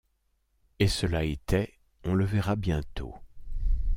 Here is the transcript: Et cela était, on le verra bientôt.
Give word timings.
Et 0.79 0.87
cela 0.87 1.25
était, 1.25 1.75
on 2.05 2.15
le 2.15 2.25
verra 2.25 2.55
bientôt. 2.55 3.13